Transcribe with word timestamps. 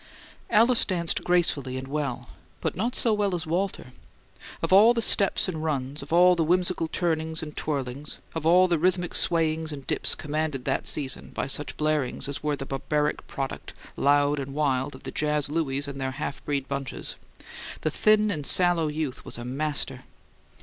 Alice 0.49 0.83
danced 0.83 1.23
gracefully 1.23 1.77
and 1.77 1.87
well, 1.87 2.29
but 2.59 2.75
not 2.75 2.95
so 2.95 3.13
well 3.13 3.35
as 3.35 3.45
Walter. 3.45 3.91
Of 4.63 4.73
all 4.73 4.95
the 4.95 5.01
steps 5.03 5.47
and 5.47 5.63
runs, 5.63 6.01
of 6.01 6.11
all 6.11 6.35
the 6.35 6.43
whimsical 6.43 6.87
turns 6.87 7.43
and 7.43 7.55
twirlings, 7.55 8.17
of 8.33 8.43
all 8.43 8.67
the 8.67 8.79
rhythmic 8.79 9.13
swayings 9.13 9.71
and 9.71 9.85
dips 9.85 10.15
commanded 10.15 10.65
that 10.65 10.87
season 10.87 11.29
by 11.35 11.45
such 11.45 11.77
blarings 11.77 12.27
as 12.27 12.41
were 12.41 12.55
the 12.55 12.65
barbaric 12.65 13.27
product, 13.27 13.73
loud 13.95 14.39
and 14.39 14.55
wild, 14.55 14.95
of 14.95 15.03
the 15.03 15.11
Jazz 15.11 15.49
Louies 15.51 15.87
and 15.87 16.01
their 16.01 16.09
half 16.09 16.43
breed 16.45 16.67
bunches, 16.67 17.15
the 17.81 17.91
thin 17.91 18.31
and 18.31 18.43
sallow 18.43 18.87
youth 18.87 19.23
was 19.23 19.37
a 19.37 19.45
master. 19.45 19.99